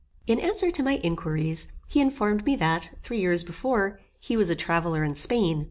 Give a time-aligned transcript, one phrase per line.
[0.25, 4.55] In answer to my inquiries, he informed me that, three years before, he was a
[4.55, 5.59] traveller in Spain.